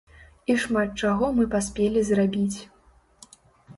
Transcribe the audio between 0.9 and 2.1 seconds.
чаго мы паспелі